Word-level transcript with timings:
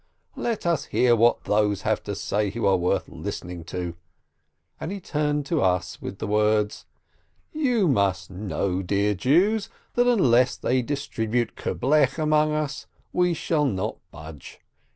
Let 0.35 0.65
us 0.65 0.85
hear 0.85 1.15
what 1.15 1.43
those 1.43 1.83
have 1.83 2.01
to 2.05 2.15
say 2.15 2.49
who 2.49 2.65
are 2.65 2.75
worth 2.75 3.07
listening 3.07 3.63
to!" 3.65 3.95
and 4.79 4.91
he 4.91 4.99
turned 4.99 5.45
to 5.45 5.61
us 5.61 6.01
with 6.01 6.17
the 6.17 6.25
words: 6.25 6.87
"You 7.53 7.87
must 7.87 8.31
know, 8.31 8.81
dear 8.81 9.13
Jews, 9.13 9.69
that 9.93 10.07
unless 10.07 10.57
they 10.57 10.81
dis 10.81 11.05
tribute 11.05 11.55
kerblech 11.55 12.17
among 12.17 12.51
us, 12.51 12.87
we 13.13 13.35
shall 13.35 13.65
not 13.65 13.97
budge. 14.09 14.59